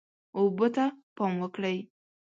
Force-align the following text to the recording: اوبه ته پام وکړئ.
اوبه 0.37 0.67
ته 0.75 0.85
پام 1.15 1.33
وکړئ. 1.41 1.77